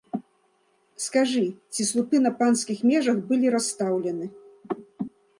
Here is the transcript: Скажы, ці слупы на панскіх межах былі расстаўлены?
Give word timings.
Скажы, 1.07 1.41
ці 1.73 1.85
слупы 1.89 2.21
на 2.25 2.31
панскіх 2.39 2.79
межах 2.91 3.19
былі 3.27 3.51
расстаўлены? 3.57 4.25